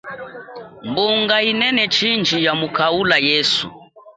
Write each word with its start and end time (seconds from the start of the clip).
Mbunga 0.89 1.35
inene 1.51 1.83
chindji 1.95 2.37
ya 2.45 2.53
mukaula 2.59 3.17
yesu. 3.29 3.65